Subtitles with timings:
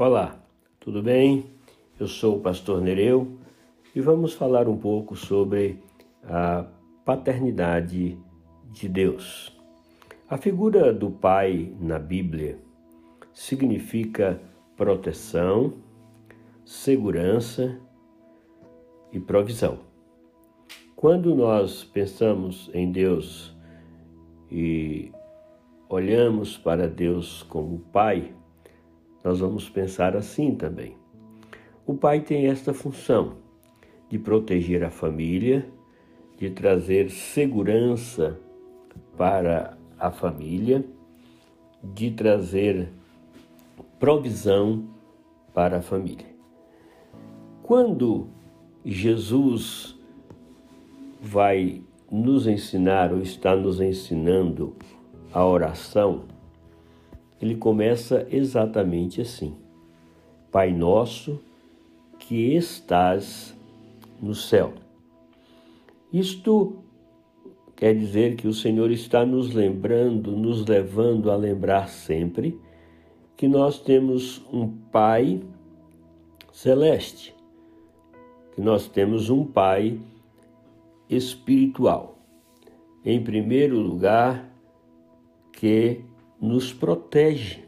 [0.00, 0.40] Olá,
[0.78, 1.46] tudo bem?
[1.98, 3.36] Eu sou o pastor Nereu
[3.92, 5.82] e vamos falar um pouco sobre
[6.22, 6.64] a
[7.04, 8.16] paternidade
[8.70, 9.52] de Deus.
[10.30, 12.60] A figura do pai na Bíblia
[13.32, 14.40] significa
[14.76, 15.74] proteção,
[16.64, 17.80] segurança
[19.12, 19.80] e provisão.
[20.94, 23.52] Quando nós pensamos em Deus
[24.48, 25.10] e
[25.88, 28.37] olhamos para Deus como Pai,
[29.22, 30.96] nós vamos pensar assim também.
[31.86, 33.36] O pai tem esta função
[34.08, 35.66] de proteger a família,
[36.36, 38.38] de trazer segurança
[39.16, 40.84] para a família,
[41.82, 42.88] de trazer
[43.98, 44.84] provisão
[45.52, 46.26] para a família.
[47.62, 48.28] Quando
[48.84, 49.98] Jesus
[51.20, 54.76] vai nos ensinar ou está nos ensinando
[55.32, 56.24] a oração,
[57.40, 59.56] ele começa exatamente assim:
[60.50, 61.40] Pai nosso
[62.18, 63.56] que estás
[64.20, 64.74] no céu.
[66.12, 66.76] Isto
[67.76, 72.58] quer dizer que o Senhor está nos lembrando, nos levando a lembrar sempre
[73.36, 75.40] que nós temos um Pai
[76.52, 77.34] celeste,
[78.54, 80.00] que nós temos um Pai
[81.08, 82.18] espiritual.
[83.04, 84.50] Em primeiro lugar,
[85.52, 86.00] que
[86.40, 87.64] nos protege.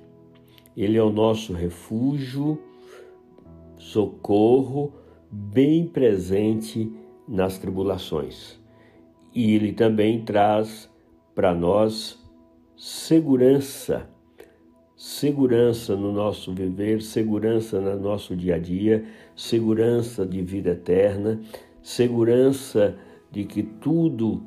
[0.77, 2.59] Ele é o nosso refúgio,
[3.77, 4.93] socorro,
[5.31, 6.93] bem presente
[7.27, 8.59] nas tribulações.
[9.35, 10.91] E ele também traz
[11.35, 12.19] para nós
[12.77, 14.09] segurança,
[14.97, 19.05] segurança no nosso viver, segurança no nosso dia a dia,
[19.37, 21.41] segurança de vida eterna,
[21.83, 22.97] segurança
[23.31, 24.43] de que tudo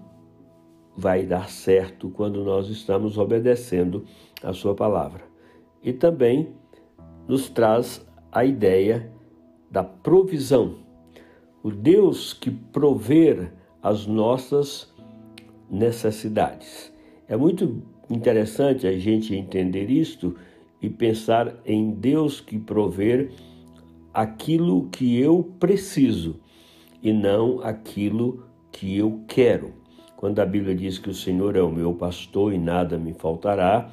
[0.96, 4.06] vai dar certo quando nós estamos obedecendo
[4.42, 5.24] a Sua palavra.
[5.82, 6.50] E também
[7.28, 9.12] nos traz a ideia
[9.70, 10.76] da provisão.
[11.64, 13.52] O Deus que prover
[13.82, 14.94] as nossas
[15.70, 16.94] necessidades.
[17.28, 20.36] É muito interessante a gente entender isto
[20.82, 23.32] e pensar em Deus que prover
[24.14, 26.36] aquilo que eu preciso
[27.02, 29.83] e não aquilo que eu quero.
[30.24, 33.90] Quando a Bíblia diz que o Senhor é o meu pastor e nada me faltará,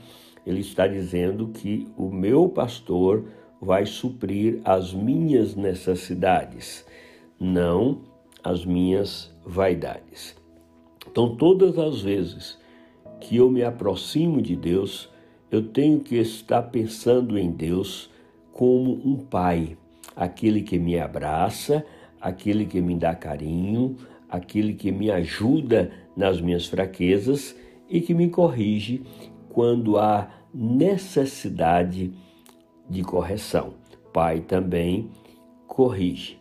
[0.46, 3.24] ele está dizendo que o meu pastor
[3.60, 6.86] vai suprir as minhas necessidades,
[7.36, 8.02] não
[8.44, 10.36] as minhas vaidades.
[11.10, 12.56] Então, todas as vezes
[13.20, 15.10] que eu me aproximo de Deus,
[15.50, 18.08] eu tenho que estar pensando em Deus
[18.52, 19.76] como um pai,
[20.14, 21.84] aquele que me abraça,
[22.20, 23.96] aquele que me dá carinho,
[24.28, 27.56] aquele que me ajuda nas minhas fraquezas
[27.88, 29.02] e que me corrige
[29.48, 32.12] quando há necessidade
[32.88, 33.74] de correção.
[34.12, 35.10] Pai também
[35.66, 36.38] corrige.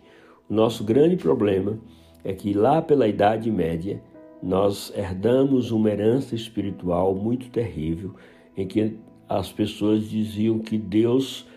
[0.49, 1.79] Nosso grande problema
[2.23, 4.01] é que lá pela Idade Média
[4.41, 8.15] nós herdamos uma herança espiritual muito terrível
[8.55, 8.97] em que
[9.27, 11.47] as pessoas diziam que Deus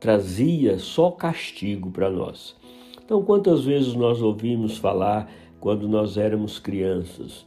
[0.00, 2.56] trazia só castigo para nós.
[3.04, 5.30] Então, quantas vezes nós ouvimos falar
[5.60, 7.46] quando nós éramos crianças.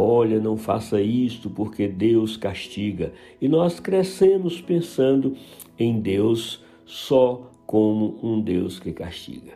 [0.00, 3.12] Olha, não faça isto porque Deus castiga.
[3.40, 5.34] E nós crescemos pensando
[5.76, 9.54] em Deus só como um Deus que castiga.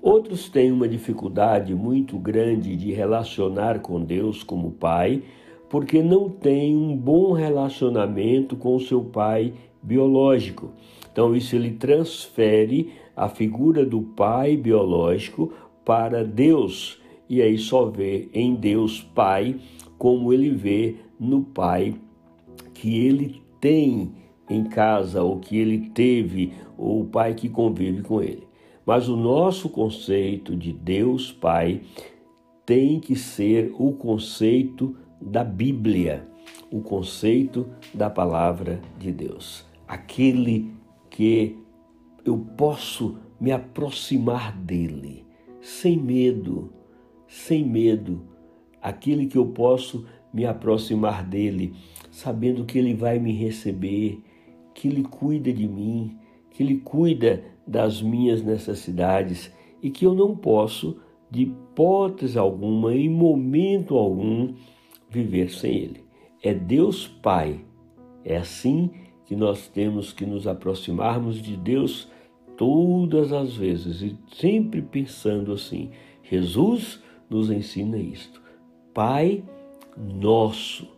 [0.00, 5.20] Outros têm uma dificuldade muito grande de relacionar com Deus como Pai,
[5.68, 10.70] porque não têm um bom relacionamento com seu pai biológico.
[11.10, 15.52] Então, isso ele transfere a figura do pai biológico
[15.84, 19.56] para Deus e aí só vê em Deus Pai
[19.98, 21.94] como ele vê no Pai
[22.74, 24.12] que ele tem
[24.50, 28.46] em casa, ou que ele teve, ou o Pai que convive com ele.
[28.84, 31.82] Mas o nosso conceito de Deus Pai
[32.66, 36.28] tem que ser o conceito da Bíblia,
[36.70, 39.64] o conceito da palavra de Deus.
[39.86, 40.72] Aquele
[41.08, 41.56] que
[42.24, 45.24] eu posso me aproximar dele
[45.60, 46.72] sem medo,
[47.32, 48.20] sem medo,
[48.80, 51.72] aquele que eu posso me aproximar dele,
[52.10, 54.20] sabendo que ele vai me receber,
[54.74, 56.14] que ele cuida de mim,
[56.50, 59.50] que ele cuida das minhas necessidades
[59.82, 60.98] e que eu não posso,
[61.30, 64.52] de hipótese alguma, em momento algum,
[65.08, 66.04] viver sem ele.
[66.42, 67.64] É Deus Pai.
[68.26, 68.90] É assim
[69.24, 72.10] que nós temos que nos aproximarmos de Deus
[72.58, 75.90] todas as vezes e sempre pensando assim:
[76.22, 77.02] Jesus
[77.32, 78.40] nos ensina isto.
[78.94, 79.42] Pai
[79.96, 80.88] nosso,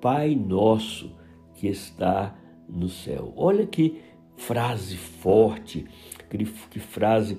[0.00, 1.14] Pai nosso
[1.54, 2.36] que está
[2.68, 3.32] no céu.
[3.36, 4.00] Olha que
[4.36, 5.86] frase forte,
[6.28, 7.38] que, que frase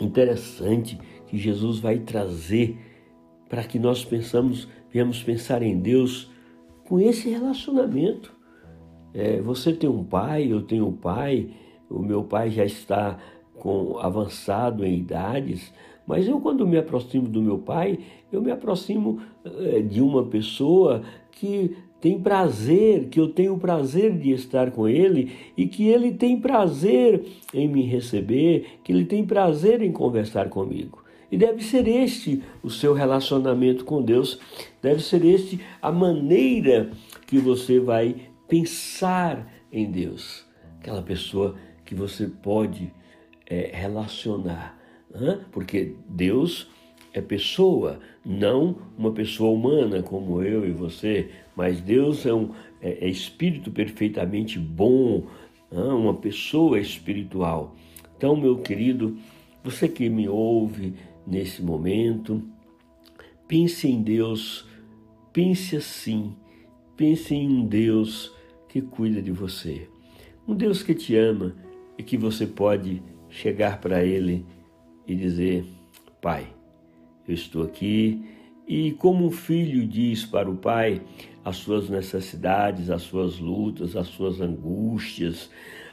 [0.00, 2.78] interessante que Jesus vai trazer
[3.48, 6.30] para que nós pensamos, venhamos pensar em Deus
[6.84, 8.34] com esse relacionamento.
[9.14, 11.50] É, você tem um pai, eu tenho um pai,
[11.88, 13.18] o meu pai já está
[13.54, 15.72] com avançado em idades,
[16.08, 17.98] mas eu quando me aproximo do meu pai,
[18.32, 24.30] eu me aproximo é, de uma pessoa que tem prazer, que eu tenho prazer de
[24.30, 27.22] estar com ele e que ele tem prazer
[27.52, 31.04] em me receber, que ele tem prazer em conversar comigo.
[31.30, 34.40] E deve ser este o seu relacionamento com Deus,
[34.80, 36.90] deve ser este a maneira
[37.26, 38.16] que você vai
[38.48, 40.46] pensar em Deus.
[40.80, 41.54] Aquela pessoa
[41.84, 42.90] que você pode
[43.46, 44.77] é, relacionar.
[45.52, 46.68] Porque Deus
[47.12, 52.50] é pessoa, não uma pessoa humana como eu e você, mas Deus é, um,
[52.80, 55.26] é, é espírito perfeitamente bom,
[55.70, 57.74] uma pessoa espiritual.
[58.16, 59.16] Então, meu querido,
[59.62, 60.94] você que me ouve
[61.26, 62.42] nesse momento,
[63.46, 64.66] pense em Deus,
[65.32, 66.34] pense assim,
[66.96, 68.32] pense em um Deus
[68.68, 69.88] que cuida de você,
[70.46, 71.54] um Deus que te ama
[71.96, 74.44] e que você pode chegar para Ele
[75.08, 75.64] e dizer:
[76.20, 76.46] Pai,
[77.26, 78.22] eu estou aqui.
[78.66, 81.00] E como um filho diz para o pai
[81.42, 85.50] as suas necessidades, as suas lutas, as suas angústias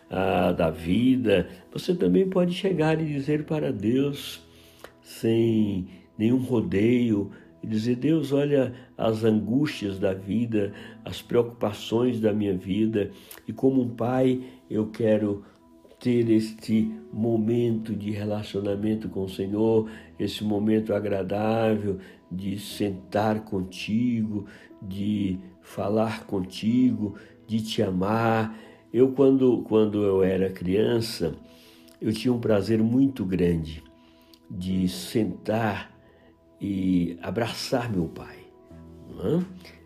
[0.09, 4.41] ah, da vida, você também pode chegar e dizer para Deus,
[5.01, 5.87] sem
[6.17, 7.31] nenhum rodeio,
[7.63, 10.73] e dizer: Deus, olha as angústias da vida,
[11.05, 13.09] as preocupações da minha vida,
[13.47, 15.45] e como um pai, eu quero
[16.05, 21.97] ter este momento de relacionamento com o Senhor, esse momento agradável
[22.31, 24.45] de sentar contigo,
[24.79, 27.15] de falar contigo,
[27.47, 28.55] de te amar.
[28.93, 31.33] Eu quando quando eu era criança,
[31.99, 33.83] eu tinha um prazer muito grande
[34.47, 35.91] de sentar
[36.61, 38.45] e abraçar meu pai.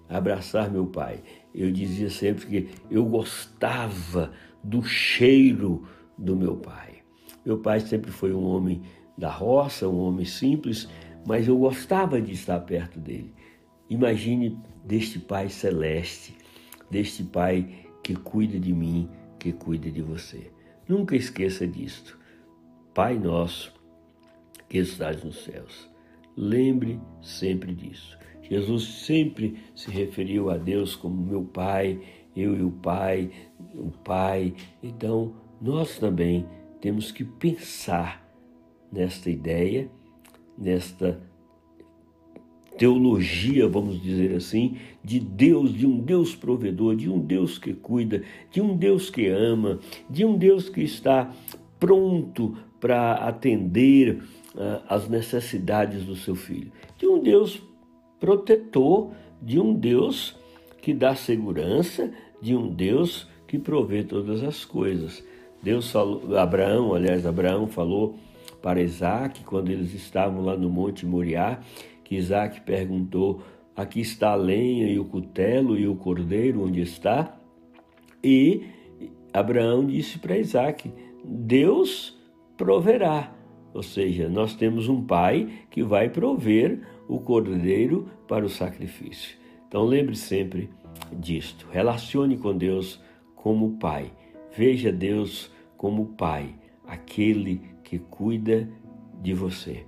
[0.09, 1.23] Abraçar meu pai.
[1.55, 5.87] Eu dizia sempre que eu gostava do cheiro
[6.19, 6.99] do meu pai.
[7.45, 8.81] Meu pai sempre foi um homem
[9.17, 10.87] da roça, um homem simples,
[11.25, 13.33] mas eu gostava de estar perto dele.
[13.89, 16.35] Imagine deste Pai celeste,
[16.89, 17.67] deste Pai
[18.03, 20.51] que cuida de mim, que cuida de você.
[20.87, 22.17] Nunca esqueça disto.
[22.93, 23.73] Pai nosso
[24.67, 25.89] que estás nos céus.
[26.35, 28.17] Lembre sempre disso.
[28.41, 31.99] Jesus sempre se referiu a Deus como meu Pai,
[32.35, 33.31] eu e o Pai,
[33.75, 34.53] o Pai.
[34.81, 36.45] Então, nós também
[36.81, 38.25] temos que pensar
[38.91, 39.89] nesta ideia,
[40.57, 41.21] nesta
[42.77, 48.23] teologia, vamos dizer assim, de Deus, de um Deus provedor, de um Deus que cuida,
[48.49, 49.79] de um Deus que ama,
[50.09, 51.29] de um Deus que está
[51.77, 54.23] pronto para atender
[54.55, 57.61] uh, as necessidades do seu filho, de um Deus
[58.17, 59.11] protetor,
[59.41, 60.37] de um Deus
[60.81, 62.11] que dá segurança,
[62.41, 65.21] de um Deus que provê todas as coisas.
[65.61, 68.15] Deus falou, Abraão, aliás, Abraão falou
[68.61, 71.59] para Isaac, quando eles estavam lá no Monte Moriá,
[72.03, 73.41] que Isaac perguntou:
[73.75, 77.37] Aqui está a lenha e o cutelo e o cordeiro, onde está?
[78.23, 78.63] E
[79.33, 80.91] Abraão disse para Isaac:
[81.23, 82.17] Deus
[82.57, 83.33] proverá.
[83.73, 89.37] Ou seja, nós temos um pai que vai prover o cordeiro para o sacrifício.
[89.67, 90.69] Então lembre sempre
[91.13, 91.67] disto.
[91.71, 92.99] Relacione com Deus
[93.35, 94.11] como pai.
[94.55, 98.67] Veja Deus como pai, aquele que cuida
[99.21, 99.85] de você.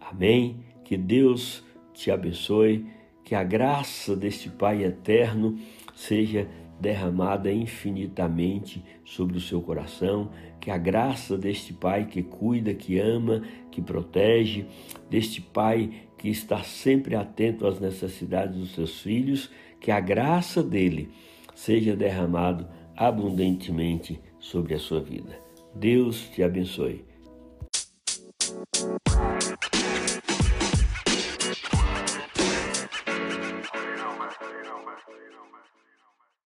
[0.00, 0.56] Amém?
[0.84, 2.86] Que Deus te abençoe,
[3.22, 5.58] que a graça deste Pai eterno
[5.94, 6.48] seja
[6.80, 13.42] derramada infinitamente sobre o seu coração, que a graça deste Pai que cuida, que ama,
[13.70, 14.66] que protege,
[15.08, 21.10] deste Pai que está sempre atento às necessidades dos seus filhos, que a graça dele
[21.54, 22.66] seja derramado
[23.00, 25.40] abundantemente sobre a sua vida.
[25.74, 27.02] Deus te abençoe.